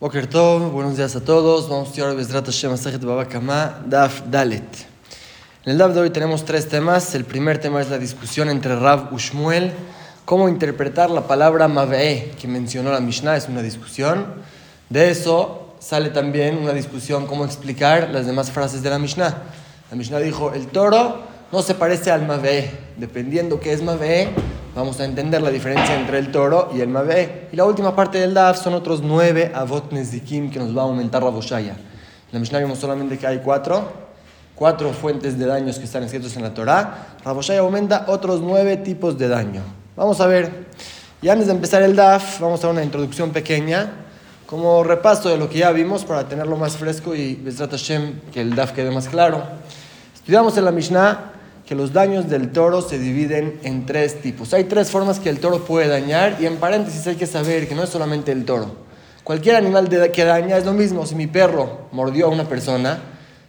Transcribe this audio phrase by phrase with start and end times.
[0.00, 1.68] Boker Tov, buenos días a todos.
[1.68, 4.62] Vamos a estudiar Bezrat Hashem Asajet Baba Kama, Daf Dalet.
[5.64, 7.16] En el Daf de hoy tenemos tres temas.
[7.16, 9.72] El primer tema es la discusión entre Rav y Shmuel.
[10.24, 14.34] Cómo interpretar la palabra Mav'e que mencionó la Mishnah, es una discusión.
[14.88, 19.42] De eso sale también una discusión cómo explicar las demás frases de la Mishnah.
[19.90, 22.70] La Mishnah dijo, el toro no se parece al Mav'e.
[22.98, 24.28] Dependiendo qué es Mav'e,
[24.74, 27.48] vamos a entender la diferencia entre el toro y el Mabé.
[27.52, 30.84] Y la última parte del DAF son otros nueve Avot Nezikim que nos va a
[30.84, 31.72] aumentar la Boshaya.
[31.72, 33.90] En la Mishnah vimos solamente que hay cuatro,
[34.54, 37.16] cuatro fuentes de daños que están escritos en la Torah.
[37.24, 39.62] Raboshaya aumenta otros nueve tipos de daño.
[39.96, 40.66] Vamos a ver.
[41.22, 43.90] Y antes de empezar el DAF, vamos a una introducción pequeña,
[44.46, 48.40] como repaso de lo que ya vimos para tenerlo más fresco y Bezrat Hashem, que
[48.40, 49.42] el DAF quede más claro.
[50.14, 51.32] Estudiamos en la Mishnah
[51.68, 54.54] que los daños del toro se dividen en tres tipos.
[54.54, 57.74] Hay tres formas que el toro puede dañar y en paréntesis hay que saber que
[57.74, 58.70] no es solamente el toro.
[59.22, 61.04] Cualquier animal que daña es lo mismo.
[61.04, 63.00] Si mi perro mordió a una persona,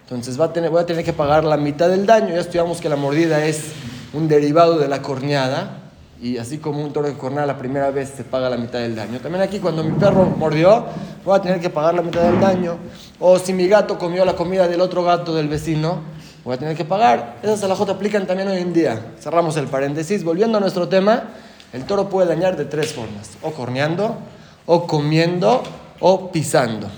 [0.02, 2.36] entonces va a tener, voy a tener que pagar la mitad del daño.
[2.36, 3.72] Ya estudiamos que la mordida es
[4.12, 5.78] un derivado de la corneada
[6.22, 8.98] y así como un toro que cornea la primera vez se paga la mitad del
[8.98, 9.22] daño.
[9.22, 10.88] También aquí cuando mi perro mordió,
[11.24, 12.80] voy a tener que pagar la mitad del daño.
[13.18, 16.19] O si mi gato comió la comida del otro gato del vecino,
[16.50, 17.36] voy a tener que pagar.
[17.44, 19.14] Esas alajot aplican también hoy en día.
[19.22, 20.24] Cerramos el paréntesis.
[20.24, 21.26] Volviendo a nuestro tema,
[21.74, 24.18] el toro puede dañar de tres formas: o corneando,
[24.66, 25.62] o comiendo,
[26.00, 26.90] o pisando.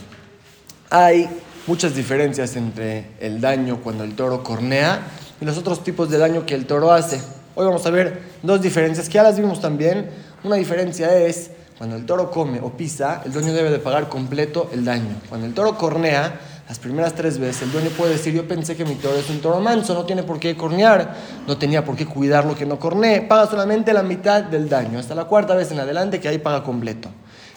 [0.89, 1.29] Hay
[1.67, 5.01] muchas diferencias entre el daño cuando el toro cornea
[5.41, 7.21] y los otros tipos de daño que el toro hace.
[7.53, 10.11] Hoy vamos a ver dos diferencias que ya las vimos también.
[10.45, 14.69] Una diferencia es cuando el toro come o pisa, el dueño debe de pagar completo
[14.71, 15.19] el daño.
[15.27, 16.39] Cuando el toro cornea,
[16.71, 19.41] las primeras tres veces, el dueño puede decir, yo pensé que mi toro es un
[19.41, 23.23] toro manso, no tiene por qué cornear, no tenía por qué cuidarlo que no cornee,
[23.23, 26.63] paga solamente la mitad del daño, hasta la cuarta vez en adelante que ahí paga
[26.63, 27.09] completo.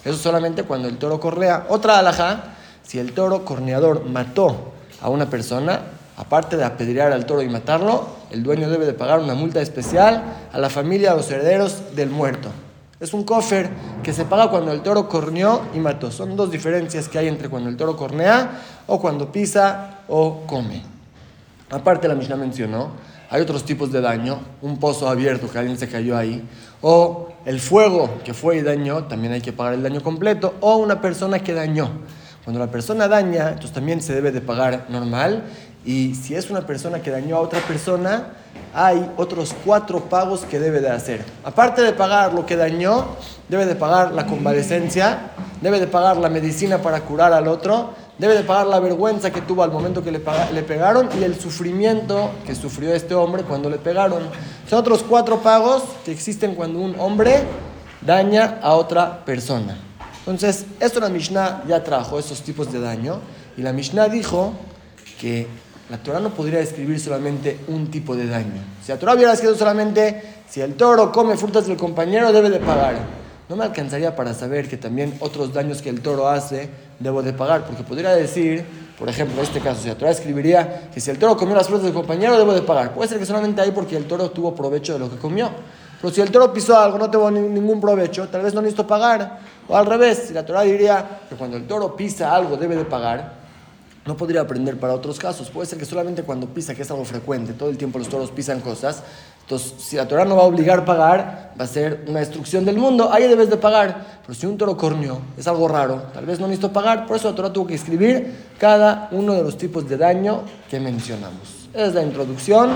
[0.04, 1.66] Eso solamente cuando el toro correa.
[1.68, 5.82] Otra alhaja, si el toro corneador mató a una persona,
[6.16, 10.24] aparte de apedrear al toro y matarlo, el dueño debe de pagar una multa especial
[10.52, 12.48] a la familia, a los herederos del muerto.
[13.04, 13.68] Es un cofre
[14.02, 16.10] que se paga cuando el toro corneó y mató.
[16.10, 20.82] Son dos diferencias que hay entre cuando el toro cornea o cuando pisa o come.
[21.70, 22.92] Aparte la Mishnah mencionó,
[23.28, 26.48] hay otros tipos de daño, un pozo abierto que alguien se cayó ahí,
[26.80, 30.76] o el fuego que fue y dañó, también hay que pagar el daño completo, o
[30.76, 31.90] una persona que dañó.
[32.42, 35.44] Cuando la persona daña, entonces también se debe de pagar normal,
[35.84, 38.28] y si es una persona que dañó a otra persona,
[38.74, 41.24] hay otros cuatro pagos que debe de hacer.
[41.44, 43.06] Aparte de pagar lo que dañó,
[43.48, 48.34] debe de pagar la convalecencia, debe de pagar la medicina para curar al otro, debe
[48.34, 50.20] de pagar la vergüenza que tuvo al momento que le,
[50.52, 54.22] le pegaron y el sufrimiento que sufrió este hombre cuando le pegaron.
[54.68, 57.44] Son otros cuatro pagos que existen cuando un hombre
[58.00, 59.78] daña a otra persona.
[60.20, 63.20] Entonces, esto la Mishnah ya trajo, esos tipos de daño,
[63.56, 64.52] y la Mishnah dijo
[65.20, 65.46] que
[65.90, 68.62] la Torah no podría describir solamente un tipo de daño.
[68.82, 72.58] Si la Torah hubiera escrito solamente si el toro come frutas del compañero debe de
[72.58, 72.96] pagar,
[73.48, 77.34] no me alcanzaría para saber que también otros daños que el toro hace debo de
[77.34, 78.64] pagar, porque podría decir,
[78.98, 81.66] por ejemplo, en este caso, si la Torah escribiría que si el toro comió las
[81.66, 82.94] frutas del compañero debo de pagar.
[82.94, 85.50] Puede ser que solamente ahí porque el toro tuvo provecho de lo que comió.
[86.00, 89.38] Pero si el toro pisó algo, no tuvo ningún provecho, tal vez no necesito pagar.
[89.68, 92.84] O al revés, si la Torah diría que cuando el toro pisa algo debe de
[92.84, 93.43] pagar,
[94.06, 95.50] no podría aprender para otros casos.
[95.50, 98.30] Puede ser que solamente cuando pisa, que es algo frecuente, todo el tiempo los toros
[98.30, 99.02] pisan cosas.
[99.42, 102.64] Entonces, si la Torah no va a obligar a pagar, va a ser una destrucción
[102.64, 103.10] del mundo.
[103.12, 104.20] Ahí debes de pagar.
[104.22, 107.06] Pero si un toro corneó, es algo raro, tal vez no necesito pagar.
[107.06, 110.80] Por eso la Torah tuvo que escribir cada uno de los tipos de daño que
[110.80, 111.68] mencionamos.
[111.72, 112.70] Es la introducción.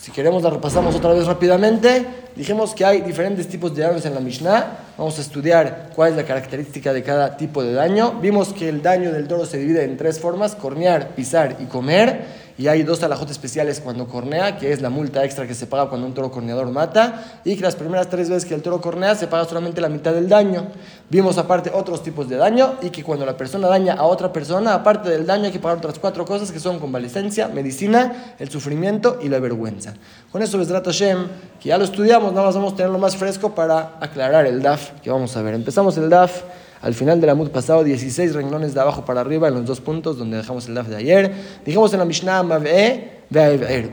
[0.00, 2.06] Si queremos la repasamos otra vez rápidamente.
[2.34, 4.78] Dijimos que hay diferentes tipos de daños en la Mishnah.
[4.98, 8.20] Vamos a estudiar cuál es la característica de cada tipo de daño.
[8.20, 12.41] Vimos que el daño del toro se divide en tres formas, cornear, pisar y comer
[12.62, 15.88] y hay dos alajot especiales cuando cornea, que es la multa extra que se paga
[15.88, 19.16] cuando un toro corneador mata, y que las primeras tres veces que el toro cornea
[19.16, 20.68] se paga solamente la mitad del daño.
[21.10, 24.74] Vimos aparte otros tipos de daño, y que cuando la persona daña a otra persona,
[24.74, 29.18] aparte del daño hay que pagar otras cuatro cosas que son convalescencia, medicina, el sufrimiento
[29.20, 29.94] y la vergüenza.
[30.30, 31.26] Con eso, Besrat Hashem,
[31.60, 35.00] que ya lo estudiamos, nada más vamos a tenerlo más fresco para aclarar el DAF
[35.02, 35.54] que vamos a ver.
[35.54, 36.42] Empezamos el DAF
[36.82, 40.18] al final del Amud pasado, 16 renglones de abajo para arriba en los dos puntos
[40.18, 41.32] donde dejamos el DAF de ayer.
[41.64, 43.22] Dijimos en la Mishnah Mav'e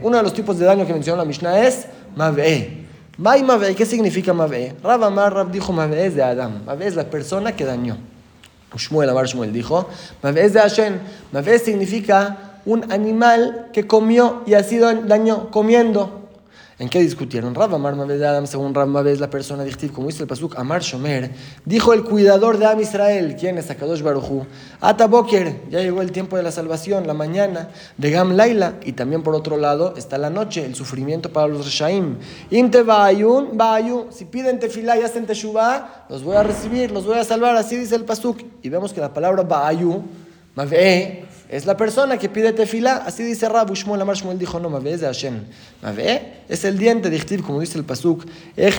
[0.02, 2.88] Uno de los tipos de daño que mencionó la Mishnah es Mav'e.
[3.18, 4.76] Mai Mav'e, ¿qué significa Mav'e?
[4.82, 6.64] Rab Amar Rab dijo Mav'e es de Adam.
[6.66, 7.98] Mav'e es la persona que dañó.
[8.76, 9.88] Shmuel Amar Shmuel dijo
[10.24, 10.98] Mav'e es de Hashem.
[11.32, 16.19] Mav'e significa un animal que comió y ha sido daño comiendo.
[16.80, 17.54] ¿En qué discutieron?
[17.54, 20.82] Rav Amar Maved Adam, según Rav Maved, la persona dictiv, como dice el Pasuk, Amar
[20.82, 21.30] Shomer,
[21.66, 24.46] dijo el cuidador de Am Israel, ¿quién es Akadosh Baruchu?
[24.80, 27.68] Ata Boker, ya llegó el tiempo de la salvación, la mañana,
[27.98, 31.66] de Gam Laila, y también por otro lado está la noche, el sufrimiento para los
[31.66, 32.16] Reshaim.
[32.50, 37.18] Inte Baayun, Baayu, si piden tefilá y hacen teshuvah, los voy a recibir, los voy
[37.18, 38.40] a salvar, así dice el Pasuk.
[38.62, 40.02] Y vemos que la palabra Baayu,
[40.56, 44.70] Maveh, es la persona que pide tefilá, así dice Rabu Shmuel, Amar Shmuel dijo, no,
[44.70, 45.46] Mave es de Hashem.
[45.82, 48.24] Mave es el diente de como dice el pasuk.
[48.56, 48.72] ¿Qué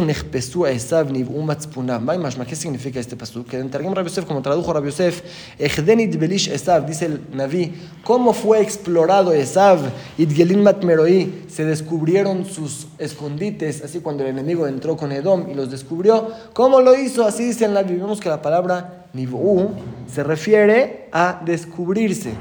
[2.56, 3.48] significa este pasuk?
[3.48, 5.20] Que en Targum Rabbi Yosef, como tradujo Rabbi Yosef,
[5.58, 7.72] belish esav, dice el Naví,
[8.04, 9.80] ¿cómo fue explorado Esav?
[10.16, 15.72] Idgelin matmeroi, se descubrieron sus escondites, así cuando el enemigo entró con Edom y los
[15.72, 16.28] descubrió.
[16.52, 17.24] ¿Cómo lo hizo?
[17.24, 17.96] Así dice el Naví.
[17.96, 19.70] Vemos que la palabra niv'u
[20.12, 22.32] se refiere a descubrirse.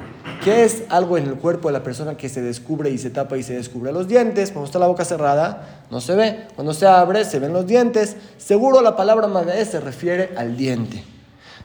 [0.43, 3.37] ¿Qué es algo en el cuerpo de la persona que se descubre y se tapa
[3.37, 4.51] y se descubre los dientes?
[4.51, 6.47] Cuando está la boca cerrada, no se ve.
[6.55, 8.15] Cuando se abre, se ven los dientes.
[8.37, 11.03] Seguro la palabra magae se refiere al diente.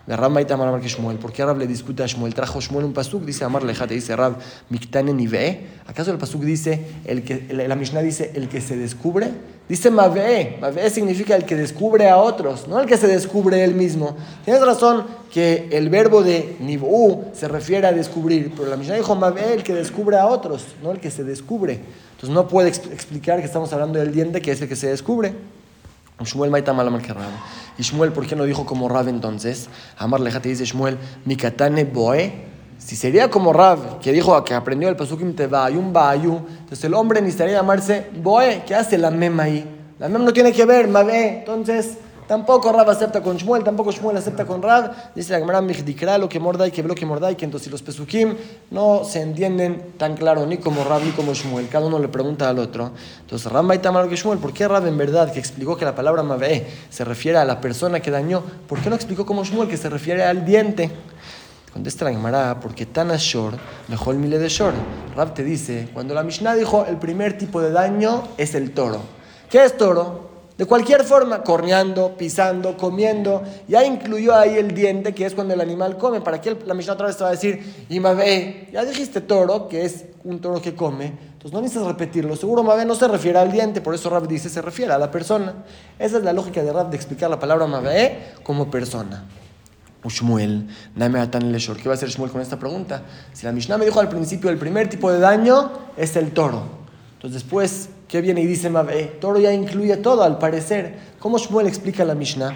[0.07, 1.19] De Rab Maita Amar Shmuel.
[1.19, 2.35] ¿Por qué Rab le discute a Shmuel?
[2.35, 4.37] Trajo Shmuel un pasuk, dice Amar Lejate, dice Rab
[4.69, 5.67] Miktane Nive.
[5.87, 9.31] ¿Acaso el pasuk dice, el que, la Mishnah dice, el que se descubre?
[9.69, 10.59] Dice Mave.
[10.61, 14.15] Mave significa el que descubre a otros, no el que se descubre él mismo.
[14.45, 19.15] Tienes razón que el verbo de Nivu se refiere a descubrir, pero la Mishnah dijo
[19.15, 21.81] Mave, el que descubre a otros, no el que se descubre.
[22.13, 25.35] Entonces no puede explicar que estamos hablando del diente, que es el que se descubre.
[26.23, 26.53] Shmuel
[27.77, 29.69] ¿Y Shmuel por qué no dijo como Rab entonces?
[29.99, 32.54] Amar Lejate dice Shmuel, Mikatane Boe.
[32.85, 35.35] Si sería como Rab, que dijo que aprendió el Pasukim
[35.75, 38.63] un Bayu, entonces el hombre necesitaría llamarse Boe.
[38.67, 39.65] ¿Qué hace la mem ahí?
[39.99, 41.39] La mem no tiene que ver, Mabe.
[41.39, 41.97] Entonces,
[42.29, 45.15] tampoco Rab acepta con Shmuel, tampoco Shmuel acepta con Rab.
[45.15, 48.37] Dice la Gemara Mijdikra, lo que Mordai, que bloque Mordai, que entonces los Pesukim
[48.71, 51.69] no se entienden tan claro ni como Rab ni como Shmuel.
[51.69, 52.91] Cada uno le pregunta al otro.
[53.23, 54.39] Entonces, Rab va a que Shmuel.
[54.41, 57.63] ¿Por qué Rab en verdad, que explicó que la palabra Mabe se refiere a la
[57.63, 60.91] persona que dañó, ¿por qué no explicó como Shmuel que se refiere al diente?
[61.75, 63.55] Contesta la Gemara, porque tan ashor,
[63.89, 64.73] mejor mile de shor.
[65.17, 69.01] Rab te dice, cuando la Mishnah dijo el primer tipo de daño es el toro.
[69.51, 70.31] ¿Qué es toro?
[70.57, 73.43] De cualquier forma, corneando, pisando, comiendo.
[73.67, 76.21] Ya incluyó ahí el diente, que es cuando el animal come.
[76.21, 79.67] ¿Para qué la Mishnah otra vez te va a decir, y Mabe, ya dijiste toro,
[79.69, 81.07] que es un toro que come.
[81.07, 82.37] Entonces no necesitas repetirlo.
[82.37, 85.11] Seguro Mabe no se refiere al diente, por eso Rab dice, se refiere a la
[85.11, 85.65] persona.
[85.99, 89.25] Esa es la lógica de Rab de explicar la palabra Mabe como persona.
[90.09, 93.03] Shmuel, ¿Qué va a hacer Shmuel con esta pregunta?
[93.33, 96.63] Si la Mishnah me dijo al principio, el primer tipo de daño es el toro.
[97.15, 99.17] Entonces después, ¿qué viene y dice Mabe?
[99.21, 101.15] Toro ya incluye todo, al parecer.
[101.19, 102.55] ¿Cómo Shmuel explica la Mishnah?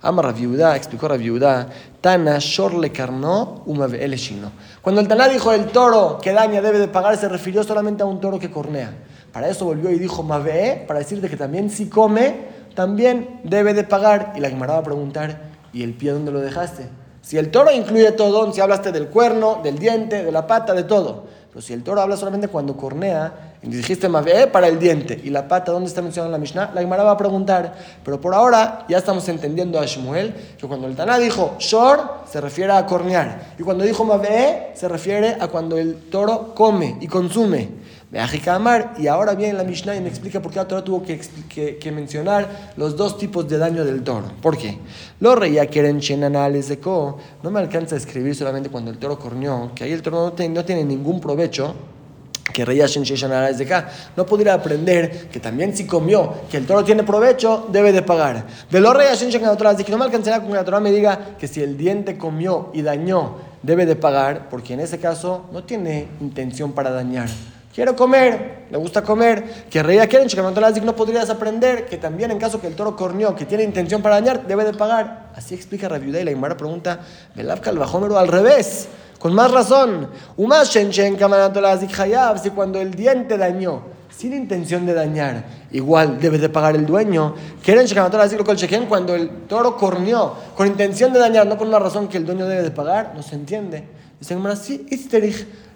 [0.00, 1.68] Ama Raviuda, explicó Raviuda,
[2.00, 4.52] Tana Shor le carnó, el shino.
[4.80, 8.06] Cuando el Taná dijo el toro que daña debe de pagar, se refirió solamente a
[8.06, 8.92] un toro que cornea.
[9.32, 13.84] Para eso volvió y dijo Mabe, para decirte que también si come, también debe de
[13.84, 14.34] pagar.
[14.36, 16.88] Y la Gemara va a preguntar, ¿Y el pie dónde lo dejaste?
[17.20, 20.84] Si el toro incluye todo, si hablaste del cuerno, del diente, de la pata, de
[20.84, 21.24] todo.
[21.50, 25.30] Pero si el toro habla solamente cuando cornea, y dijiste Mabe para el diente y
[25.30, 26.70] la pata, ¿dónde está mencionada en la Mishnah?
[26.74, 27.74] La Gemara va a preguntar.
[28.04, 32.00] Pero por ahora ya estamos entendiendo a Shmuel que cuando el Taná dijo Shor,
[32.30, 33.54] se refiere a cornear.
[33.58, 37.68] Y cuando dijo Mabe, se refiere a cuando el toro come y consume.
[38.10, 41.20] Y ahora viene la Mishnah y me explica por qué la Torah tuvo que,
[41.78, 44.32] que, mencionar los dos tipos de daño del toro.
[44.40, 44.78] ¿Por qué?
[45.20, 47.18] Los reyes quieren chenanales de co.
[47.42, 50.48] No me alcanza a escribir solamente cuando el toro corneó, que ahí el toro no,
[50.48, 51.74] no tiene ningún provecho
[52.52, 53.90] que rey de acá.
[54.16, 58.46] No pudiera aprender que también si comió, que el toro tiene provecho, debe de pagar.
[58.70, 61.62] De los reyes que no me alcanzará con que la Torah me diga que si
[61.62, 66.72] el diente comió y dañó, debe de pagar, porque en ese caso no tiene intención
[66.72, 67.28] para dañar.
[67.78, 69.68] Quiero comer, le gusta comer.
[69.70, 73.36] Que reía quieren, que no podrías aprender que también en caso que el toro corneó,
[73.36, 75.30] que tiene intención para dañar, debe de pagar.
[75.36, 76.98] Así explica Rabiudá y la Imara pregunta,
[77.36, 78.88] Belabka al bajómero al revés,
[79.20, 80.08] con más razón.
[82.42, 87.36] Si cuando el diente dañó, sin intención de dañar, igual debe de pagar el dueño.
[87.62, 87.86] Quieren
[88.88, 92.44] cuando el toro corneó, con intención de dañar, no con una razón que el dueño
[92.44, 93.84] debe de pagar, no se entiende.
[94.18, 94.84] Dicen, sí,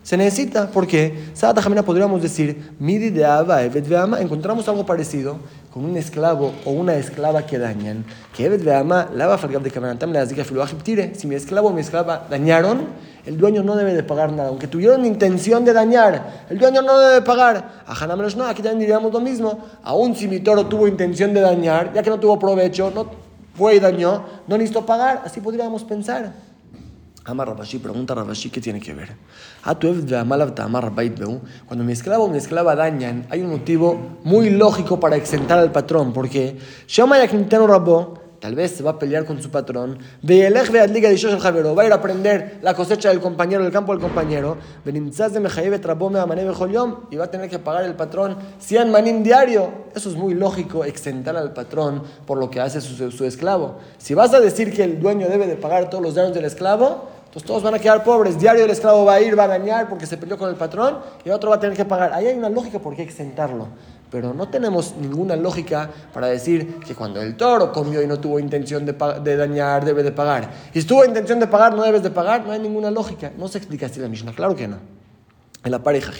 [0.02, 5.38] se necesita, porque Sada Jamina podríamos decir, Midi de Ava, Evet Veama, encontramos algo parecido
[5.72, 8.04] con un esclavo o una esclava que dañan.
[8.36, 10.44] Que Evet Veama, Lava Fargab de Kamanatam, le que
[10.82, 11.14] tire.
[11.14, 12.88] Si mi esclavo o mi esclava dañaron,
[13.24, 14.48] el dueño no debe de pagar nada.
[14.48, 17.84] Aunque tuvieron intención de dañar, el dueño no debe pagar.
[17.86, 19.60] A Hanamresh no, aquí también diríamos lo mismo.
[19.84, 23.06] Aún si mi toro tuvo intención de dañar, ya que no tuvo provecho, no
[23.54, 25.22] fue y dañó, no necesito pagar.
[25.24, 26.32] Así podríamos pensar.
[27.24, 29.12] Ama Rabashi, pregunta Rabashi, ¿qué tiene que ver?
[31.66, 35.70] Cuando mi esclavo o mi esclava dañan, hay un motivo muy lógico para exentar al
[35.70, 36.58] patrón, porque
[37.68, 42.58] Rabo tal vez se va a pelear con su patrón, va a ir a aprender
[42.60, 44.90] la cosecha del compañero, el campo del compañero, y
[47.16, 49.70] va a tener que pagar el patrón 100 manín diario.
[49.94, 53.76] Eso es muy lógico, exentar al patrón por lo que hace su, su esclavo.
[53.98, 57.10] Si vas a decir que el dueño debe de pagar todos los daños del esclavo,
[57.26, 58.40] entonces todos van a quedar pobres.
[58.40, 60.98] Diario el esclavo va a ir, va a dañar porque se peleó con el patrón
[61.24, 62.12] y otro va a tener que pagar.
[62.12, 63.68] Ahí hay una lógica por qué exentarlo
[64.12, 68.38] pero no tenemos ninguna lógica para decir que cuando el toro comió y no tuvo
[68.38, 70.50] intención de, dañar, debe de pagar.
[70.74, 73.32] Y si tuvo intención de pagar, no debes de pagar, no hay ninguna lógica.
[73.38, 75.01] No se explica así la Mishnah, claro que no
[75.64, 76.12] en la pareja.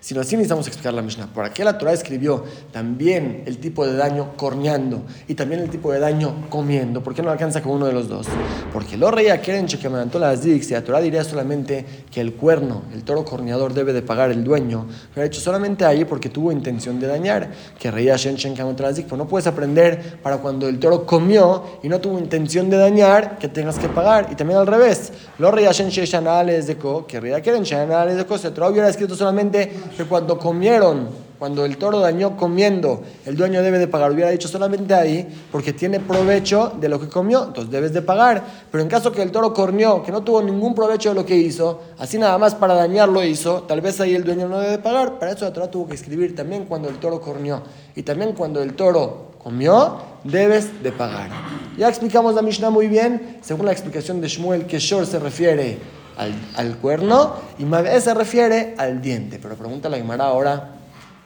[0.00, 1.26] Sino así necesitamos explicar la Mishnah.
[1.26, 5.92] ¿Por qué la Torah escribió también el tipo de daño corneando y también el tipo
[5.92, 7.02] de daño comiendo?
[7.02, 8.26] ¿Por qué no alcanza con uno de los dos?
[8.72, 12.34] Porque lo reía quieren que me las dix y la Torah diría solamente que el
[12.34, 14.86] cuerno, el toro corneador, debe de pagar el dueño.
[15.14, 17.50] Lo ha hecho solamente ahí porque tuvo intención de dañar.
[17.78, 21.88] Que reía Shen Shen las Pues no puedes aprender para cuando el toro comió y
[21.88, 24.28] no tuvo intención de dañar que tengas que pagar.
[24.30, 25.12] Y también al revés.
[25.38, 26.24] Lo reía Shen Shen
[26.66, 28.50] de Ko, que reía quieren Shen de Ko, se
[28.90, 31.08] escrito solamente que cuando comieron,
[31.40, 34.12] cuando el toro dañó comiendo, el dueño debe de pagar.
[34.12, 38.44] Hubiera dicho solamente ahí, porque tiene provecho de lo que comió, entonces debes de pagar.
[38.70, 41.34] Pero en caso que el toro corneó, que no tuvo ningún provecho de lo que
[41.34, 44.72] hizo, así nada más para dañar lo hizo, tal vez ahí el dueño no debe
[44.72, 45.18] de pagar.
[45.18, 47.62] Para eso la Torah tuvo que escribir también cuando el toro corneó
[47.96, 51.30] y también cuando el toro comió, debes de pagar.
[51.78, 55.78] Ya explicamos la Mishnah muy bien, según la explicación de Shmuel, que Shor se refiere
[56.16, 59.38] al, cuerno y Mabé se refiere al diente.
[59.40, 60.70] Pero pregunta la Gemara ahora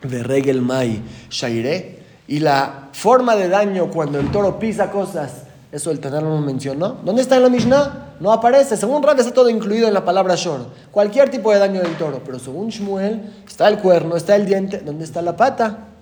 [0.02, 2.02] de Regel Mai Shaire.
[2.26, 6.96] Y la forma de daño cuando el toro pisa cosas, eso el Tanar no mencionó.
[7.04, 8.14] ¿Dónde está en la Mishnah?
[8.20, 8.76] No aparece.
[8.76, 10.66] Según Rab está todo incluido en la palabra Shor.
[10.90, 12.22] Cualquier tipo de daño del toro.
[12.24, 14.78] Pero según Shmuel está el cuerno, está el diente.
[14.78, 15.93] ¿Dónde está la pata?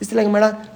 [0.00, 0.74] Dice la Gemara,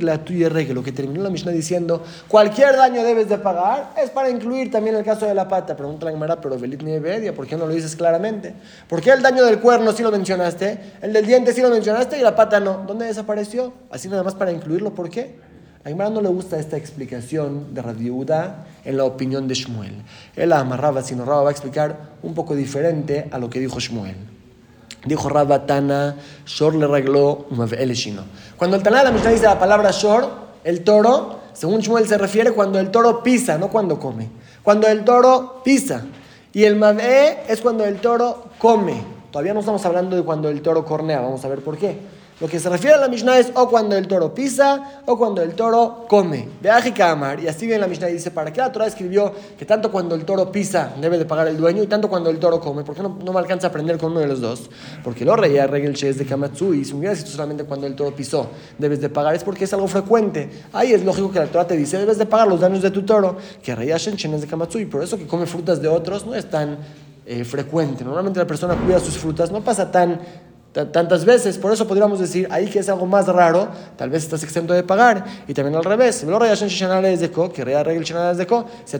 [0.00, 4.30] la tuya lo que terminó la Mishnah diciendo, cualquier daño debes de pagar, es para
[4.30, 5.76] incluir también el caso de la pata.
[5.76, 8.54] Pregunta la Gemara, pero Belit Bedia, ¿por qué no lo dices claramente?
[8.88, 12.18] ¿Por qué el daño del cuerno sí lo mencionaste, el del diente sí lo mencionaste
[12.18, 12.84] y la pata no?
[12.86, 13.74] ¿Dónde desapareció?
[13.90, 15.36] Así nada más para incluirlo, ¿por qué?
[15.84, 20.02] A Gemara no le gusta esta explicación de Radiuda en la opinión de Shmuel.
[20.34, 23.80] Él la amarraba, sino Raba va a explicar un poco diferente a lo que dijo
[23.80, 24.31] Shmuel.
[25.04, 26.16] Dijo Rabatana,
[26.46, 28.16] Shor le regló el
[28.56, 30.28] Cuando el Taná de la Mishnah dice la palabra Shor,
[30.62, 34.28] el toro, según Shmuel se refiere cuando el toro pisa, no cuando come.
[34.62, 36.04] Cuando el toro pisa.
[36.52, 39.02] Y el Mav'e es cuando el toro come.
[39.32, 41.98] Todavía no estamos hablando de cuando el toro cornea, vamos a ver por qué.
[42.42, 45.42] Lo que se refiere a la Mishnah es o cuando el toro pisa o cuando
[45.42, 46.48] el toro come.
[46.60, 49.64] Veaje Kamar, y así viene la Mishnah y dice, ¿para qué la Torah escribió que
[49.64, 52.58] tanto cuando el toro pisa debe de pagar el dueño y tanto cuando el toro
[52.58, 52.82] come?
[52.82, 54.68] ¿Por qué no, me alcanza a aprender con uno de los dos?
[55.04, 59.00] Porque lo reía regel es de Kamatsui, si hubiera solamente cuando el toro pisó debes
[59.00, 60.50] de pagar, es porque es algo frecuente.
[60.72, 63.02] Ahí es lógico que la Torah te dice, debes de pagar los daños de tu
[63.02, 66.34] toro, que reía Shenchen es de Kamatsui, por eso que come frutas de otros no
[66.34, 66.78] es tan
[67.24, 68.02] eh, frecuente.
[68.02, 70.18] Normalmente la persona cuida sus frutas, no pasa tan
[70.72, 71.58] tantas veces.
[71.58, 74.82] Por eso podríamos decir ahí que es algo más raro, tal vez estás exento de
[74.82, 75.24] pagar.
[75.46, 76.32] Y también al revés, si te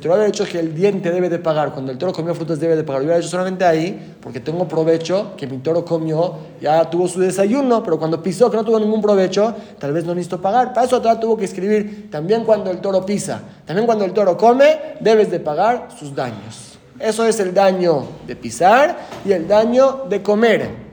[0.09, 2.85] hubiera dicho que el diente debe de pagar, cuando el toro comió frutas debe de
[2.85, 7.21] pagar, hubiera dicho solamente ahí, porque tengo provecho, que mi toro comió, ya tuvo su
[7.21, 10.75] desayuno, pero cuando pisó, que no tuvo ningún provecho, tal vez no necesito pagar.
[10.75, 14.97] Para eso tuvo que escribir también cuando el toro pisa, también cuando el toro come,
[15.01, 16.79] debes de pagar sus daños.
[16.99, 20.92] Eso es el daño de pisar y el daño de comer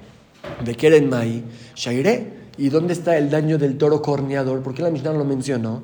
[0.63, 1.43] de Keren Mai,
[1.75, 2.39] Shaire.
[2.59, 4.61] ¿Y dónde está el daño del toro corneador?
[4.61, 5.83] ¿Por qué la Mishnah no lo mencionó?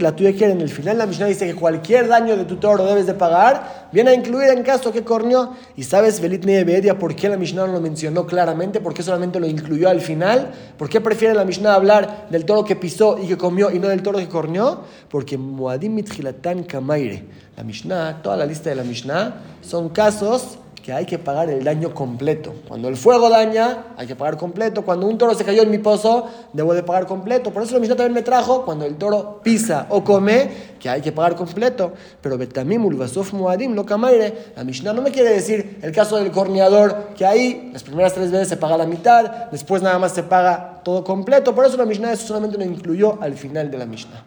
[0.00, 2.86] La tuya quiere en el final la Mishnah dice que cualquier daño de tu toro
[2.86, 5.54] debes de pagar, viene a incluir en caso que corneó.
[5.76, 8.80] ¿Y sabes, Belit Bedia, por qué la Mishnah no lo mencionó claramente?
[8.80, 10.52] ¿Por qué solamente lo incluyó al final?
[10.78, 13.88] ¿Por qué prefiere la Mishnah hablar del toro que pisó y que comió y no
[13.88, 14.84] del toro que corneó?
[15.10, 17.26] Porque Muadim Mitchilatan Kamaire.
[17.58, 21.62] La Mishnah, toda la lista de la Mishnah, son casos que hay que pagar el
[21.62, 22.52] daño completo.
[22.66, 24.82] Cuando el fuego daña, hay que pagar completo.
[24.82, 27.52] Cuando un toro se cayó en mi pozo, debo de pagar completo.
[27.52, 31.00] Por eso la Mishnah también me trajo cuando el toro pisa o come, que hay
[31.00, 31.92] que pagar completo.
[32.20, 34.52] Pero Betamim Ulvasof Muadim, lo camaire.
[34.56, 38.32] La Mishnah no me quiere decir el caso del corneador, que ahí las primeras tres
[38.32, 41.54] veces se paga la mitad, después nada más se paga todo completo.
[41.54, 44.24] Por eso la Mishnah eso solamente lo incluyó al final de la Mishnah.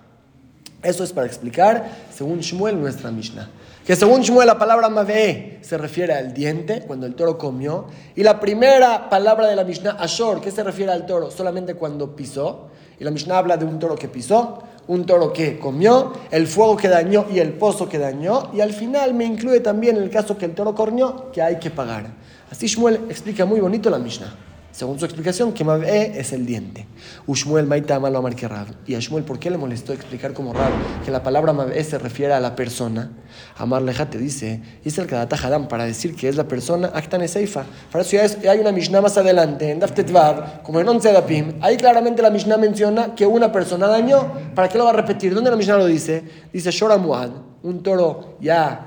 [0.81, 3.49] Eso es para explicar, según Shmuel, nuestra Mishnah.
[3.85, 7.85] Que según Shmuel la palabra Mave se refiere al diente, cuando el toro comió.
[8.15, 12.15] Y la primera palabra de la Mishnah, Ashor, que se refiere al toro solamente cuando
[12.15, 12.69] pisó.
[12.99, 14.63] Y la Mishnah habla de un toro que pisó.
[14.87, 18.71] un toro que comió, el fuego que dañó y el pozo que dañó, y al
[18.71, 22.05] final me incluye también el caso que el toro cornió, que hay que pagar.
[22.51, 24.44] Así Shmuel explica muy bonito la Mishnah.
[24.75, 26.85] Según su explicación, que Mab'e es el diente.
[27.27, 28.67] Ushmuel Maita lo amar que Rab.
[28.85, 30.73] Y a Shmuel, ¿por qué le molestó explicar como Rab
[31.05, 33.09] que la palabra Mab'e se refiere a la persona?
[33.55, 37.25] Amar Leja te dice, dice el Kadata Hadam para decir que es la persona, Actan
[37.25, 37.63] Seifa.
[37.89, 41.53] Para eso ya hay una Mishnah más adelante, en Daftetvav, como en Once Dapim.
[41.61, 44.33] Ahí claramente la Mishnah menciona que una persona dañó.
[44.55, 45.33] ¿Para qué lo va a repetir?
[45.33, 46.21] ¿Dónde la Mishnah lo dice?
[46.51, 47.29] Dice Shora Muad,
[47.63, 48.83] un toro ya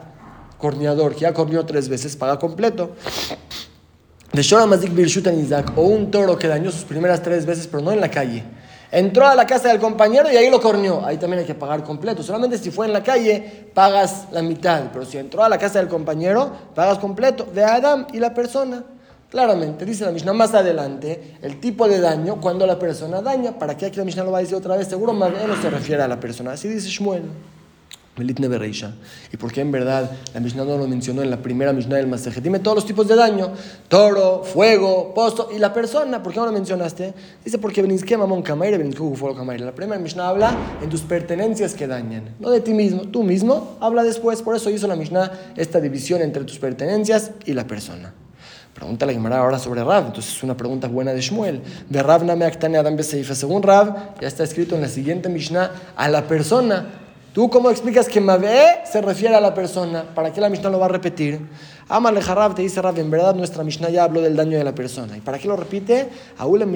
[0.58, 2.94] corneador, que ya corneó tres veces, paga completo.
[5.74, 8.44] O un toro que dañó sus primeras tres veces, pero no en la calle.
[8.90, 11.04] Entró a la casa del compañero y ahí lo corneó.
[11.04, 12.22] Ahí también hay que pagar completo.
[12.22, 14.84] Solamente si fue en la calle, pagas la mitad.
[14.92, 17.44] Pero si entró a la casa del compañero, pagas completo.
[17.52, 18.84] De Adam y la persona.
[19.30, 23.58] Claramente, dice la Mishnah más adelante, el tipo de daño cuando la persona daña.
[23.58, 24.88] ¿Para qué aquí la Mishnah lo va a decir otra vez?
[24.88, 26.52] Seguro más no se refiere a la persona.
[26.52, 27.24] Así dice Shmuel.
[29.32, 32.06] ¿Y por qué en verdad la Mishnah no lo mencionó en la primera Mishnah del
[32.06, 32.42] Masejet?
[32.42, 33.52] Dime todos los tipos de daño:
[33.88, 36.22] toro, fuego, pozo y la persona.
[36.22, 37.14] ¿Por qué no lo mencionaste?
[37.44, 42.74] Dice porque Mamon La primera Mishnah habla en tus pertenencias que dañan, no de ti
[42.74, 43.02] mismo.
[43.02, 44.42] Tú mismo habla después.
[44.42, 48.14] Por eso hizo la Mishnah esta división entre tus pertenencias y la persona.
[48.74, 50.06] Pregunta la Gemara ahora sobre Rav.
[50.06, 51.62] Entonces es una pregunta buena de Shmuel.
[51.88, 56.28] De Rav Name Adam Según Rav, ya está escrito en la siguiente Mishnah a la
[56.28, 57.07] persona
[57.38, 60.02] ¿Tú cómo explicas que Mabe se refiere a la persona?
[60.12, 61.38] ¿Para qué la Mishnah lo va a repetir?
[61.88, 64.74] Amale Harab te dice Rab, en verdad nuestra Mishnah ya habló del daño de la
[64.74, 65.16] persona.
[65.16, 66.08] ¿Y para qué lo repite?
[66.40, 66.66] Lo que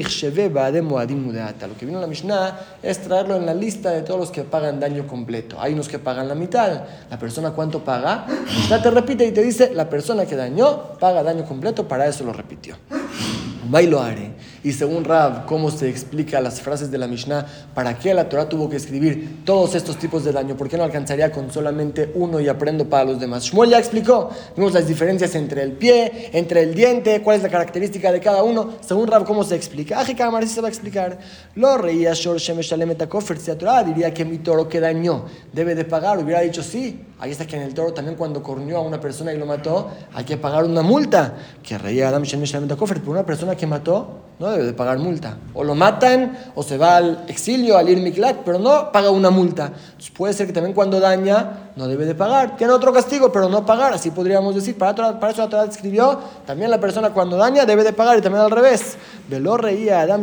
[1.85, 5.61] vino la Mishnah es traerlo en la lista de todos los que pagan daño completo.
[5.61, 6.83] Hay unos que pagan la mitad.
[7.11, 8.29] ¿La persona cuánto paga?
[8.71, 12.23] La te repite y te dice, la persona que dañó paga daño completo, para eso
[12.23, 12.77] lo repitió.
[13.69, 14.31] Bailo haré.
[14.65, 18.49] Y según Rab, cómo se explica las frases de la Mishnah, para qué la Torah
[18.49, 22.41] tuvo que escribir todos estos tipos de daño, por qué no alcanzaría con solamente uno
[22.41, 23.45] y aprendo para los demás.
[23.45, 27.49] Shmuel ya explicó, vimos las diferencias entre el pie, entre el diente, cuál es la
[27.49, 28.75] característica de cada uno.
[28.81, 30.01] Según Rab, cómo se explica.
[30.01, 31.19] Aje Kamar se va a explicar.
[31.57, 35.85] Lo reía Shor Shemesh si la Torah diría que mi toro que dañó debe de
[35.85, 37.01] pagar, hubiera dicho sí.
[37.19, 39.91] Ahí está que en el toro también cuando corneó a una persona y lo mató,
[40.13, 41.35] hay que pagar una multa.
[41.63, 45.37] Que reía Adam Shemesh por una persona que mató, no debe de pagar multa.
[45.55, 49.31] O lo matan o se va al exilio, al ir miklat, pero no paga una
[49.31, 49.67] multa.
[49.67, 52.57] Entonces puede ser que también cuando daña no debe de pagar.
[52.57, 53.93] Tiene otro castigo, pero no pagar.
[53.93, 54.77] Así podríamos decir.
[54.77, 58.23] Para, para eso la Torah escribió, también la persona cuando daña debe de pagar y
[58.23, 58.97] también al revés.
[59.29, 60.23] Velo reía Adam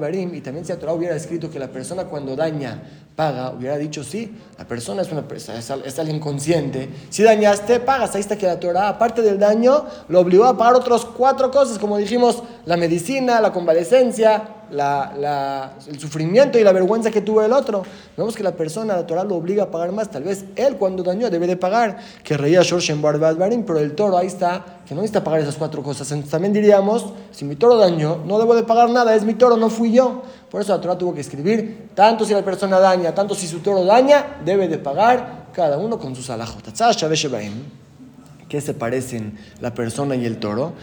[0.00, 2.82] Barim y también si la Torah hubiera escrito que la persona cuando daña
[3.14, 6.88] paga, hubiera dicho sí, la persona es una persona, es, alguien consciente.
[7.10, 8.14] Si dañaste, pagas.
[8.14, 11.78] Ahí está que la Torah, aparte del daño, lo obligó a pagar otras cuatro cosas,
[11.78, 17.52] como dijimos, la medicina, la convalecencia, la, el sufrimiento y la vergüenza que tuvo el
[17.52, 17.82] otro.
[18.16, 20.10] Vemos que la persona, la Torah lo obliga a pagar más.
[20.10, 24.16] Tal vez él cuando dañó debe de pagar, que reía Shorshen Barim, pero el toro
[24.16, 26.10] ahí está, que no necesita pagar esas cuatro cosas.
[26.10, 29.56] Entonces, también diríamos, si mi toro dañó, no debo de pagar nada, es mi toro,
[29.56, 30.22] no fui yo.
[30.50, 33.60] Por eso la Torah tuvo que escribir, tanto si la persona daña, tanto si su
[33.60, 36.62] toro daña, debe de pagar cada uno con sus alajot.
[38.48, 40.74] ¿Qué se parecen la persona y el toro?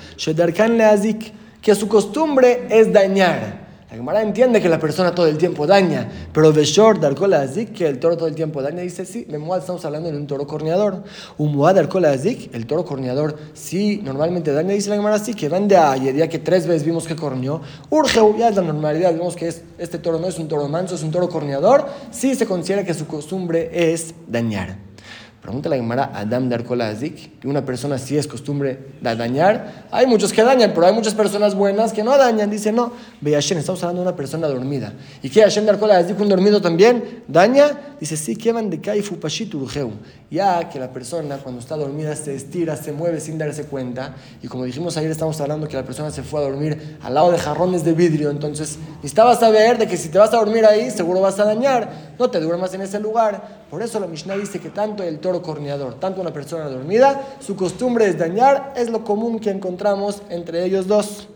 [1.61, 3.68] que su costumbre es dañar.
[3.89, 7.97] La Gemara entiende que la persona todo el tiempo daña, pero Beshor Darkolazik, que el
[7.97, 11.03] toro todo el tiempo daña, dice sí, de estamos hablando de un toro corneador.
[11.39, 15.67] Un Muad Darkolazik, el toro corneador, sí, normalmente daña, dice la Gemara sí, que van
[15.67, 17.61] de ayer, ya que tres veces vimos que corneó.
[17.89, 20.93] Urge, ya es la normalidad, vemos que es, este toro no es un toro manso,
[20.93, 24.88] es un toro corneador, sí se considera que su costumbre es dañar.
[25.41, 29.85] Pregunta la Gemara Adam Darkolazik, que una persona sí es costumbre de dañar.
[29.89, 32.49] Hay muchos que dañan, pero hay muchas personas buenas que no dañan.
[32.49, 34.93] Dice, no, ve estamos hablando de una persona dormida.
[35.23, 37.95] ¿Y qué Hashem Darkolazik, un dormido también, daña?
[37.99, 39.91] Dice, sí, que van de Kaifu Pashitulgeu.
[40.31, 44.13] Ya que la persona cuando está dormida se estira, se mueve sin darse cuenta.
[44.43, 47.31] Y como dijimos ayer, estamos hablando que la persona se fue a dormir al lado
[47.31, 48.29] de jarrones de vidrio.
[48.29, 51.89] Entonces, necesitabas saber de que si te vas a dormir ahí, seguro vas a dañar.
[52.19, 53.65] No te duermas en ese lugar.
[53.71, 57.55] Por eso la Mishnah dice que tanto el toro corneador, tanto una persona dormida, su
[57.55, 61.27] costumbre es dañar, es lo común que encontramos entre ellos dos.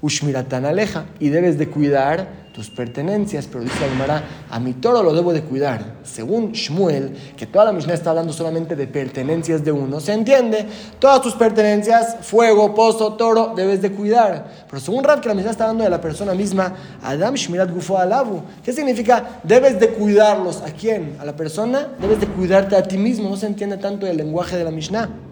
[0.00, 5.14] Ushmiratan aleja, y debes de cuidar tus pertenencias, pero dice Aymara, a mi toro lo
[5.14, 5.98] debo de cuidar.
[6.02, 10.66] Según Shmuel, que toda la Mishnah está hablando solamente de pertenencias de uno, se entiende,
[10.98, 14.66] todas tus pertenencias, fuego, pozo, toro, debes de cuidar.
[14.68, 17.96] Pero según Rab, que la Mishnah está hablando de la persona misma, Adam Shmirat Gufo
[17.96, 19.40] Alabu, ¿qué significa?
[19.44, 20.60] Debes de cuidarlos.
[20.62, 21.16] ¿A quién?
[21.20, 21.86] ¿A la persona?
[22.00, 23.28] Debes de cuidarte a ti mismo.
[23.28, 25.27] No se entiende tanto el lenguaje de la Mishnah.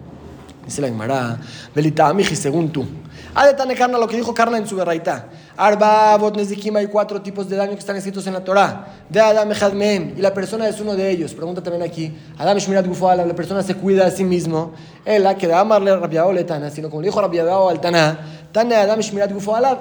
[0.67, 1.39] Dice la Gemara,
[1.73, 2.85] Belita Amiji, según tú.
[3.33, 5.27] Ha de Tane Karna lo que dijo Karna en su berraita.
[5.55, 8.85] Arba, Bot, Nezikim, hay cuatro tipos de daño que están escritos en la Torah.
[9.09, 11.33] De Adam Echadmeem, y la persona es uno de ellos.
[11.33, 12.13] Pregunta también aquí.
[12.37, 14.73] Adam Shmirat Gufala, la persona se cuida a sí mismo.
[15.05, 18.36] Él, que de amarle Rabiao Letana, sino como le dijo Rabiao al Tana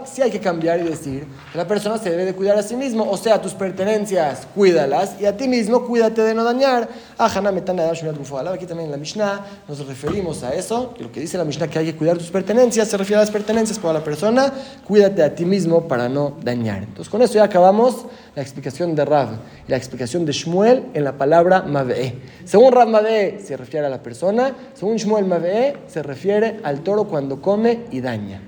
[0.05, 2.77] sí hay que cambiar y decir que la persona se debe de cuidar a sí
[2.77, 6.89] mismo, o sea, tus pertenencias, cuídalas, y a ti mismo cuídate de no dañar.
[7.19, 11.69] Ah, Aquí también en la Mishnah nos referimos a eso, lo que dice la Mishnah
[11.69, 14.53] que hay que cuidar tus pertenencias, se refiere a las pertenencias para la persona,
[14.87, 16.83] cuídate a ti mismo para no dañar.
[16.83, 19.29] Entonces, con eso ya acabamos la explicación de Rav
[19.67, 22.15] y la explicación de Shmuel en la palabra Mavee.
[22.45, 27.05] Según Rav Mavee se refiere a la persona, según Shmuel Mavee se refiere al toro
[27.05, 28.43] cuando come y daña.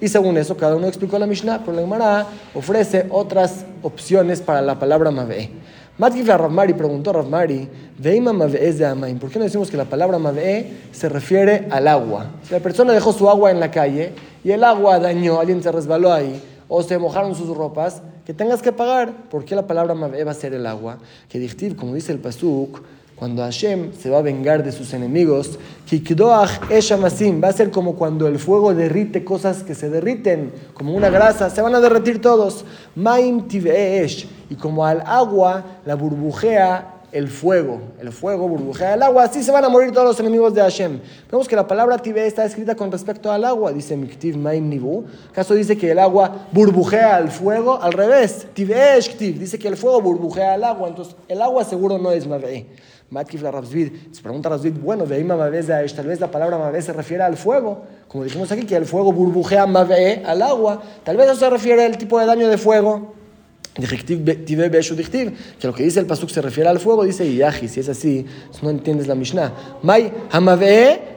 [0.00, 4.60] Y según eso, cada uno explicó la Mishnah, pero la Gemara ofrece otras opciones para
[4.60, 5.50] la palabra Mavee.
[5.98, 7.66] Matkif a Ravmari preguntó a Ravmari,
[7.98, 9.18] Veima Mavee es de Amain.
[9.18, 12.26] ¿Por qué no decimos que la palabra Mavee se refiere al agua?
[12.42, 14.12] Si la persona dejó su agua en la calle
[14.44, 18.60] y el agua dañó, alguien se resbaló ahí, o se mojaron sus ropas, que tengas
[18.60, 19.10] que pagar.
[19.30, 20.98] ¿Por qué la palabra Mavee va a ser el agua?
[21.30, 22.82] Que Dichtiv, como dice el Pasuk,
[23.16, 25.58] cuando Hashem se va a vengar de sus enemigos,
[26.70, 31.08] Eshamasim va a ser como cuando el fuego derrite cosas que se derriten, como una
[31.08, 32.66] grasa, se van a derretir todos.
[32.94, 33.46] Maim
[34.50, 37.80] y como al agua la burbujea el fuego.
[37.98, 41.00] El fuego burbujea el agua, así se van a morir todos los enemigos de Hashem.
[41.30, 45.04] Vemos que la palabra tibe está escrita con respecto al agua, dice Miktiv Maim Nibu.
[45.30, 47.80] ¿Acaso dice que el agua burbujea el fuego?
[47.80, 52.10] Al revés, Ktiv, dice que el fuego burbujea el agua, entonces el agua seguro no
[52.10, 52.66] es Mavei.
[53.10, 56.92] Matkif la Rabzvid, se pregunta Rabzvid, bueno, veima Mavez tal vez la palabra Mavez se
[56.92, 61.26] refiere al fuego, como dijimos aquí, que el fuego burbujea Mave al agua, tal vez
[61.26, 63.14] eso se refiere al tipo de daño de fuego
[63.76, 68.24] que lo que dice el pasuk se refiere al fuego, dice Yahi, si es así,
[68.62, 69.52] no entiendes la Mishnah.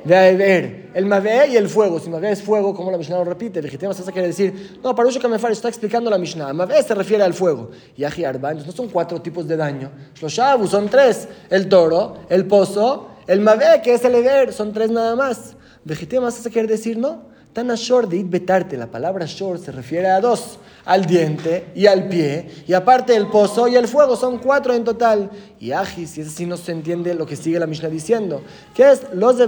[0.05, 0.89] Ve'aever.
[0.93, 1.99] El mavee y el fuego.
[1.99, 5.19] Si mavee es fuego, como la Mishnah lo repite, Vegetima se quiere decir, no, que
[5.19, 6.51] Kamefar está explicando la Mishnah.
[6.51, 7.69] Mavee se refiere al fuego.
[7.95, 9.91] Yahi arba, entonces no son cuatro tipos de daño.
[10.21, 14.73] Los shabu son tres: el toro, el pozo, el mavee, que es el ever, son
[14.73, 15.55] tres nada más.
[15.85, 17.28] Vegetima se quiere decir, no.
[17.53, 21.87] Tan shor de it betarte, la palabra shor se refiere a dos al diente y
[21.87, 25.29] al pie, y aparte el pozo y el fuego, son cuatro en total.
[25.59, 28.41] Y Ajis, si es así no se entiende lo que sigue la Mishnah diciendo,
[28.73, 29.47] que es los de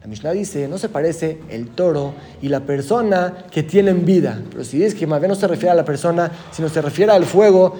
[0.00, 4.42] La Mishnah dice, no se parece el toro y la persona que tienen vida.
[4.50, 7.12] Pero si dices que más bien no se refiere a la persona, sino se refiere
[7.12, 7.74] al fuego,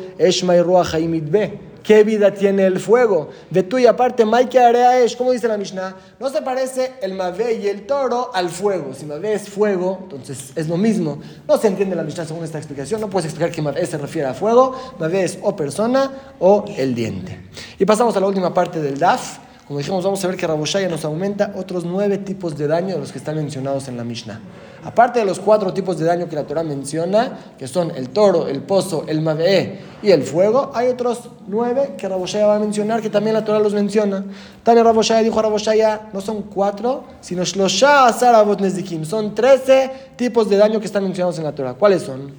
[0.63, 1.74] Ruachaim Itbe.
[1.85, 3.29] ¿Qué vida tiene el fuego?
[3.51, 7.57] De tú y aparte, Maike es, como dice la Mishnah, no se parece el Mavé
[7.57, 8.95] y el toro al fuego.
[8.95, 11.21] Si Mavé es fuego, entonces es lo mismo.
[11.47, 13.03] No se entiende la Mishnah según esta explicación.
[13.03, 14.75] No puedes explicar que Mavé se refiere a fuego.
[14.99, 17.51] Mavé es o persona o el diente.
[17.79, 19.41] Y pasamos a la última parte del DAF.
[19.67, 23.01] Como dijimos, vamos a ver que Raboshaya nos aumenta otros nueve tipos de daño de
[23.01, 24.39] los que están mencionados en la Mishnah.
[24.85, 28.47] Aparte de los cuatro tipos de daño que la Torah menciona, que son el toro,
[28.47, 33.01] el pozo, el mavee y el fuego, hay otros nueve que Raboshaya va a mencionar,
[33.01, 34.23] que también la Torah los menciona.
[34.63, 39.07] También Raboshaya dijo a Raboshaya, no son cuatro, sino Shlosha Asarabot Nezikim.
[39.07, 41.73] Son trece tipos de daño que están mencionados en la Torah.
[41.73, 42.33] ¿Cuáles son?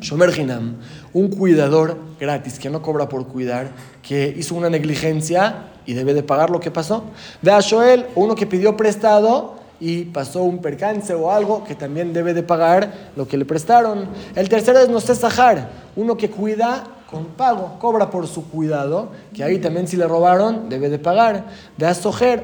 [0.00, 0.76] Shomer Hinam,
[1.12, 6.22] un cuidador gratis que no cobra por cuidar, que hizo una negligencia y debe de
[6.22, 7.04] pagar lo que pasó.
[7.40, 12.12] Ve a Shoel, uno que pidió prestado y pasó un percance o algo que también
[12.12, 14.06] debe de pagar lo que le prestaron.
[14.34, 19.44] El tercero es no Sahar, uno que cuida con pago, cobra por su cuidado, que
[19.44, 21.44] ahí también si le robaron debe de pagar.
[21.76, 21.94] Ve a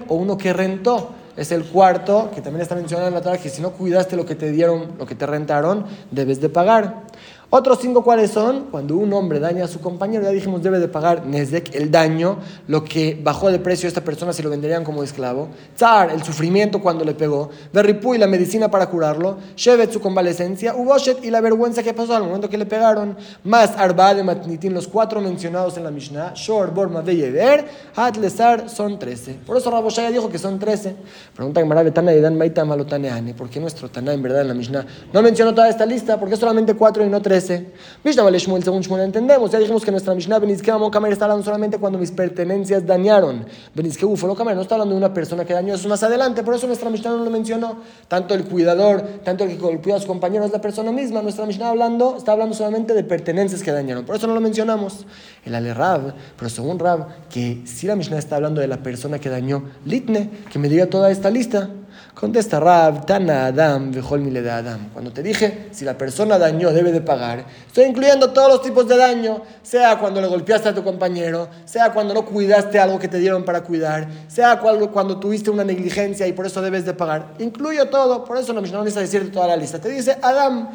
[0.08, 1.10] o uno que rentó.
[1.36, 4.26] Es el cuarto, que también está mencionado en la tabla, que si no cuidaste lo
[4.26, 7.04] que te dieron, lo que te rentaron, debes de pagar.
[7.50, 10.86] Otros cinco cuáles son, cuando un hombre daña a su compañero, ya dijimos debe de
[10.86, 14.84] pagar Nezek, el daño, lo que bajó de precio a esta persona si lo venderían
[14.84, 19.98] como esclavo, Tzar, el sufrimiento cuando le pegó, y la medicina para curarlo, Shevet, su
[19.98, 24.22] convalecencia, Uboshet y la vergüenza que pasó al momento que le pegaron, más Arba de
[24.22, 27.64] Matnitin, los cuatro mencionados en la Mishnah, Shor, Borma, Veyever,
[27.96, 29.38] Hat, Lesar, son trece.
[29.46, 30.96] Por eso Raboshaya dijo que son trece.
[31.34, 34.54] Pregunta que Tana y Dan Maita Malotaneane, ¿por qué nuestro Tana en verdad en la
[34.54, 34.84] Mishnah
[35.14, 36.20] no mencionó toda esta lista?
[36.20, 37.37] ¿Por qué solamente cuatro y no trece?
[37.40, 37.66] 13.
[38.02, 39.50] Mishnah Vale Shmuel, según Shmuel entendemos.
[39.50, 43.46] Ya dijimos que nuestra Mishnah Benizkeu Kamer está hablando solamente cuando mis pertenencias dañaron.
[43.74, 46.42] Benizkeu Ufolo Kamer no está hablando de una persona que dañó, eso es más adelante.
[46.42, 47.76] Por eso nuestra Mishnah no lo mencionó.
[48.08, 51.22] Tanto el cuidador, tanto el que golpeó a sus compañeros, la persona misma.
[51.22, 54.04] Nuestra Mishnah hablando, está hablando solamente de pertenencias que dañaron.
[54.04, 55.06] Por eso no lo mencionamos.
[55.44, 59.18] El Ale Rab, pero según Rab, que si la Mishnah está hablando de la persona
[59.18, 61.70] que dañó Litne, que me diga toda esta lista.
[62.14, 64.90] Contesta Rab, Tana Adam, Vejol Mile de Adam.
[64.92, 68.88] Cuando te dije, si la persona dañó, debe de pagar, estoy incluyendo todos los tipos
[68.88, 73.08] de daño, sea cuando le golpeaste a tu compañero, sea cuando no cuidaste algo que
[73.08, 77.34] te dieron para cuidar, sea cuando, tuviste una negligencia y por eso debes de pagar.
[77.38, 79.78] Incluyo todo, por eso la Mishnah no decirte toda la lista.
[79.78, 80.70] Te dice Adam,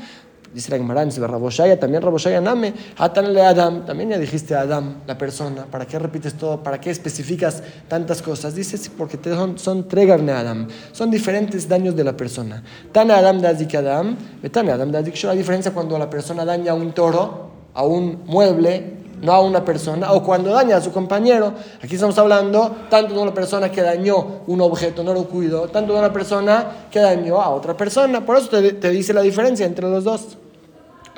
[0.54, 5.18] Dice la Gemara, Raboshaya, también Raboshaya Name, Atanle Adam, también ya dijiste a Adam, la
[5.18, 6.62] persona, ¿para qué repites todo?
[6.62, 8.54] ¿Para qué especificas tantas cosas?
[8.54, 12.63] Dice, sí, porque te son, son tregarne Adam, son diferentes daños de la persona.
[12.92, 16.92] Tana Adam dazik Adam, Betane Adam dazik La diferencia cuando la persona daña a un
[16.92, 21.54] toro, a un mueble, no a una persona, o cuando daña a su compañero.
[21.82, 25.94] Aquí estamos hablando tanto de una persona que dañó un objeto, no lo cuidó, tanto
[25.94, 28.24] de una persona que dañó a otra persona.
[28.24, 30.38] Por eso te, te dice la diferencia entre los dos.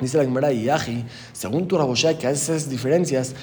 [0.00, 3.34] Dice la Gemara Yahi, según tu Raboshá, que hace esas diferencias,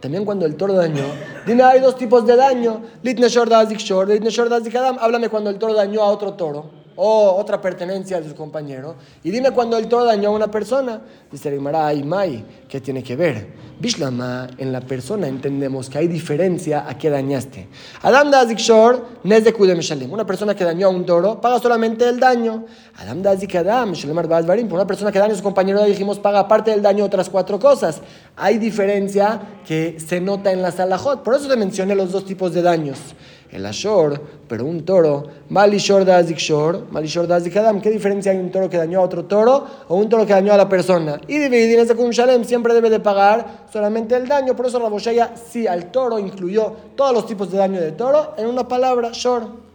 [0.00, 1.04] también cuando el toro dañó,
[1.46, 5.58] dime, hay dos tipos de daño, litne shor dazik litne shor adam, háblame cuando el
[5.58, 8.96] toro dañó a otro toro o otra pertenencia de su compañero.
[9.22, 11.00] Y dime cuando el toro dañó a una persona.
[11.30, 13.46] Dice ay, Mai, ¿qué tiene que ver?
[13.78, 17.68] Bishlama, en la persona entendemos que hay diferencia a qué dañaste.
[18.02, 20.12] Adam Dazik Shor, Shalim.
[20.12, 22.64] Una persona que dañó a un toro paga solamente el daño.
[22.96, 26.82] Adam Dazik Adam, Por una persona que dañó a su compañero, dijimos, paga aparte del
[26.82, 28.00] daño otras cuatro cosas.
[28.34, 31.22] Hay diferencia que se nota en la salahot.
[31.22, 32.98] Por eso te mencioné los dos tipos de daños
[33.50, 38.50] el Ashor, pero un toro, Malishor Dazik Shor, Malishor Dazik Adam, ¿qué diferencia hay un
[38.50, 41.20] toro que dañó a otro toro o un toro que dañó a la persona?
[41.26, 44.88] Y dividir ese con Shalem siempre debe de pagar solamente el daño, por eso la
[44.88, 49.10] Boshaya sí al toro incluyó todos los tipos de daño de toro en una palabra,
[49.12, 49.68] Shor.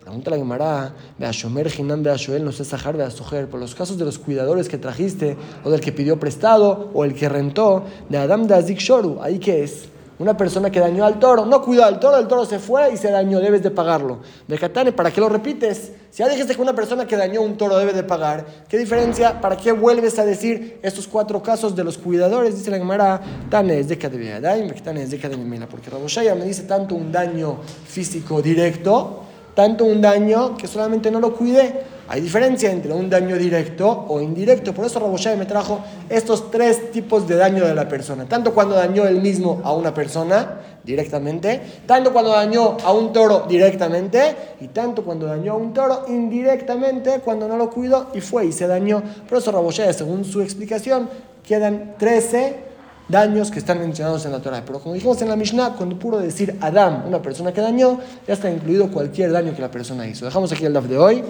[0.00, 4.18] Pregunta la Gemara, Beashomer, Ginam, Beashoel, no sé Sahar, Beasojer, por los casos de los
[4.18, 8.78] cuidadores que trajiste, o del que pidió prestado, o el que rentó, de Adam Dazik
[8.78, 9.88] Shoru, ¿ahí qué es?
[10.20, 12.98] Una persona que dañó al toro, no cuidó al toro, el toro se fue y
[12.98, 14.18] se dañó, debes de pagarlo.
[14.46, 15.92] Becatane, ¿para qué lo repites?
[16.10, 19.40] Si ya dijiste que una persona que dañó un toro debe de pagar, ¿qué diferencia?
[19.40, 22.54] ¿Para qué vuelves a decir estos cuatro casos de los cuidadores?
[22.54, 27.10] Dice la Gemara, Tane es de Tane es de porque Raboshaya me dice tanto un
[27.10, 27.56] daño
[27.88, 29.22] físico directo,
[29.54, 31.99] tanto un daño que solamente no lo cuidé.
[32.12, 34.74] Hay diferencia entre un daño directo o indirecto.
[34.74, 38.24] Por eso Raboshai me trajo estos tres tipos de daño de la persona.
[38.24, 43.46] Tanto cuando dañó él mismo a una persona directamente, tanto cuando dañó a un toro
[43.48, 48.46] directamente y tanto cuando dañó a un toro indirectamente cuando no lo cuidó y fue
[48.46, 49.00] y se dañó.
[49.28, 51.08] Por eso Raboshai, según su explicación,
[51.46, 52.69] quedan 13
[53.10, 54.62] daños que están mencionados en la Torah.
[54.64, 58.34] Pero como dijimos en la Mishnah, cuando puro decir Adam, una persona que dañó, ya
[58.34, 60.24] está incluido cualquier daño que la persona hizo.
[60.24, 61.24] Dejamos aquí el DAF de hoy.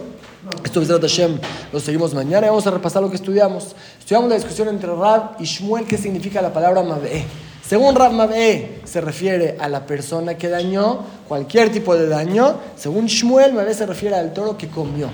[0.64, 1.38] Esto es Hashem.
[1.72, 3.74] Lo seguimos mañana y vamos a repasar lo que estudiamos.
[3.98, 7.24] Estudiamos la discusión entre Rab y Shmuel, qué significa la palabra Mab'e.
[7.66, 12.56] Según Rab Mab'e, se refiere a la persona que dañó cualquier tipo de daño.
[12.76, 15.08] Según Shmuel, Mab'e se refiere al toro que comió.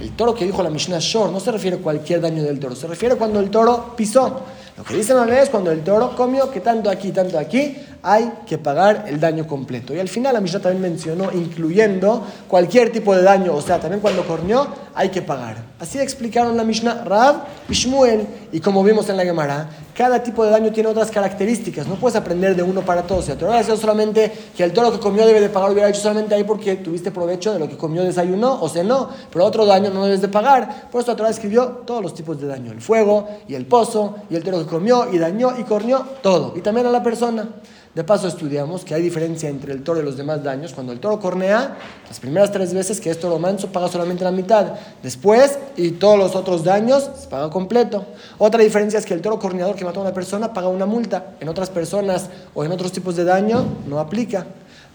[0.00, 2.76] El toro que dijo la Mishnah Shor no se refiere a cualquier daño del toro,
[2.76, 4.40] se refiere cuando el toro pisó.
[4.76, 8.32] Lo que dice Mabé es cuando el toro comió, que tanto aquí, tanto aquí, hay
[8.46, 9.92] que pagar el daño completo.
[9.92, 14.00] Y al final la Mishnah también mencionó, incluyendo cualquier tipo de daño, o sea, también
[14.00, 15.56] cuando corneó, hay que pagar.
[15.80, 18.24] Así explicaron la Mishnah Rab y Shmuel.
[18.52, 21.88] Y como vimos en la Gemara, cada tipo de daño tiene otras características.
[21.88, 23.24] No puedes aprender de uno para todos.
[23.24, 26.00] Si te hubiera dicho solamente que el toro que comió debe de pagar, hubiera hecho
[26.00, 29.10] solamente ahí porque tuviste provecho de lo que comió, desayunó o cenó.
[29.32, 30.88] Pero otro daño no debes de pagar.
[30.92, 34.14] Por eso la Torah escribió todos los tipos de daño: el fuego y el pozo,
[34.30, 36.54] y el toro que comió y dañó y corneó, todo.
[36.56, 37.48] Y también a la persona.
[37.96, 40.74] De paso estudiamos que hay diferencia entre el toro y los demás daños.
[40.74, 44.32] Cuando el toro cornea, las primeras tres veces que es toro manso paga solamente la
[44.32, 44.74] mitad.
[45.02, 48.04] Después, y todos los otros daños, se paga completo.
[48.36, 51.36] Otra diferencia es que el toro corneador que mató a una persona paga una multa.
[51.40, 54.44] En otras personas o en otros tipos de daño no aplica.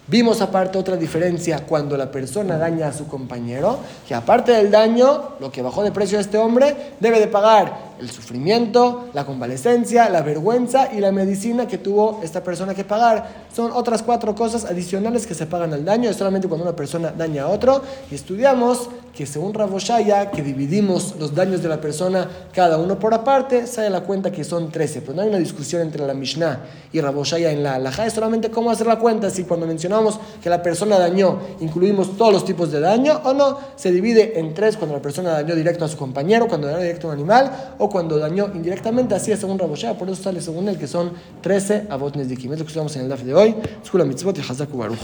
[0.06, 5.30] Vimos aparte otra diferencia cuando la persona daña a su compañero, que aparte del daño,
[5.40, 10.08] lo que bajó de precio a este hombre, debe de pagar el sufrimiento, la convalecencia,
[10.08, 13.44] la vergüenza y la medicina que tuvo esta persona que pagar.
[13.54, 17.12] Son otras cuatro cosas adicionales que se pagan al daño, es solamente cuando una persona
[17.16, 17.80] daña a otro.
[18.10, 23.12] Y estudiamos que según Raboshaya, que dividimos los daños de la persona cada uno por
[23.12, 25.02] aparte, sale la cuenta que son 13.
[25.02, 26.60] Pero no hay una discusión entre la Mishnah
[26.92, 29.30] y Raboshaya en la Alajá, es solamente cómo hacer la cuenta.
[29.30, 33.58] Si cuando mencionamos que la persona dañó, incluimos todos los tipos de daño o no,
[33.76, 37.08] se divide en tres cuando la persona dañó directo a su compañero, cuando dañó directo
[37.08, 40.68] a un animal o cuando dañó indirectamente, así es según Raboshaya, por eso sale según
[40.68, 42.52] él que son 13 avot nezdikim.
[42.52, 43.54] Es lo que estudiamos en el DAF de hoy.
[43.84, 44.98] Skula mitzvot y Baruch.